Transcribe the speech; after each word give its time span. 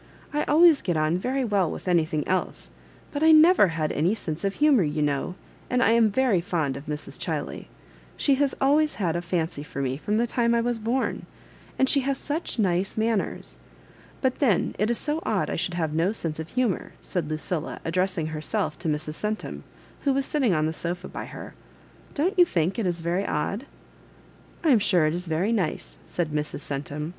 I 0.33 0.41
always 0.45 0.81
get 0.81 0.97
on 0.97 1.19
very 1.19 1.45
well 1.45 1.69
with 1.69 1.87
anything 1.87 2.27
else, 2.27 2.71
but 3.11 3.21
I 3.21 3.31
never 3.31 3.67
had 3.67 3.91
any 3.91 4.15
sense 4.15 4.43
of 4.43 4.55
humour, 4.55 4.81
you 4.81 5.03
know; 5.03 5.35
and 5.69 5.83
I 5.83 5.91
am 5.91 6.09
very 6.09 6.41
fond 6.41 6.75
of 6.75 6.87
Mrs. 6.87 7.19
Chiley. 7.19 7.67
She 8.17 8.33
has 8.33 8.55
always 8.59 8.95
had 8.95 9.15
a 9.15 9.21
fUncy 9.21 9.63
for 9.63 9.79
me 9.79 9.97
from 9.97 10.17
the 10.17 10.25
time 10.25 10.55
I 10.55 10.61
was 10.61 10.79
borm 10.79 11.25
and 11.77 11.87
she 11.87 11.99
has 11.99 12.17
such 12.17 12.57
nice 12.57 12.97
manners. 12.97 13.57
But 14.21 14.39
then 14.39 14.73
it 14.79 14.89
is 14.89 14.97
so 14.97 15.21
odd 15.23 15.51
I 15.51 15.55
should 15.55 15.75
have 15.75 15.93
no 15.93 16.13
sense 16.13 16.39
of 16.39 16.47
humour," 16.49 16.93
said 17.03 17.29
Lucilla, 17.29 17.79
address 17.85 18.17
ing 18.17 18.25
herself 18.25 18.79
to 18.79 18.87
Mrs. 18.89 19.13
Centum, 19.13 19.61
who 20.03 20.13
was 20.13 20.25
sitting 20.25 20.51
on 20.51 20.65
the 20.65 20.73
sofa 20.73 21.09
by 21.09 21.25
her." 21.25 21.53
Don't 22.15 22.39
you 22.39 22.45
think 22.45 22.79
it 22.79 22.87
is 22.87 23.01
very 23.01 23.23
odd?" 23.27 23.67
"I 24.63 24.69
am 24.71 24.79
sure 24.79 25.05
it 25.05 25.13
is 25.13 25.27
very 25.27 25.51
nice," 25.51 25.99
said 26.07 26.31
Mrs. 26.31 26.61
Cen 26.61 26.81
tum. 26.81 27.09